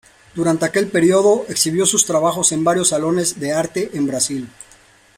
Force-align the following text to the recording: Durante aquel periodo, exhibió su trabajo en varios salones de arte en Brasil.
Durante 0.33 0.65
aquel 0.65 0.87
periodo, 0.87 1.45
exhibió 1.47 1.85
su 1.85 1.99
trabajo 2.03 2.41
en 2.49 2.63
varios 2.63 2.87
salones 2.89 3.39
de 3.39 3.53
arte 3.53 3.91
en 3.93 4.07
Brasil. 4.07 4.49